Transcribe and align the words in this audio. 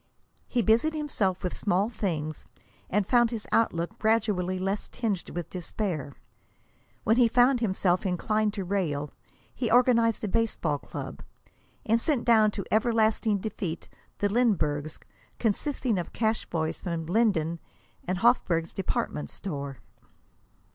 He 0.47 0.63
busied 0.63 0.95
himself 0.95 1.43
with 1.43 1.55
small 1.55 1.87
things, 1.87 2.47
and 2.89 3.05
found 3.05 3.29
his 3.29 3.45
outlook 3.51 3.99
gradually 3.99 4.57
less 4.57 4.87
tinged 4.87 5.29
with 5.29 5.51
despair. 5.51 6.15
When 7.03 7.17
he 7.17 7.27
found 7.27 7.59
himself 7.59 8.03
inclined 8.03 8.51
to 8.55 8.63
rail, 8.63 9.11
he 9.53 9.69
organized 9.69 10.23
a 10.23 10.27
baseball 10.27 10.79
club, 10.79 11.21
and 11.85 12.01
sent 12.01 12.25
down 12.25 12.49
to 12.49 12.65
everlasting 12.71 13.37
defeat 13.37 13.89
the 14.17 14.27
Linburgs, 14.27 14.97
consisting 15.37 15.99
of 15.99 16.13
cash 16.13 16.47
boys 16.47 16.79
from 16.79 17.05
Linden 17.05 17.59
and 18.03 18.17
Hofburg's 18.21 18.73
department 18.73 19.29
store. 19.29 19.77